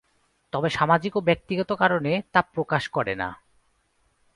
তবে 0.53 0.69
সামাজিক 0.69 1.17
ও 1.17 1.21
ব্যক্তিগত 1.21 1.71
কারণে 1.71 2.21
তা 2.33 2.41
প্রকাশ 2.41 2.83
করে 2.87 3.13
না। 3.15 3.29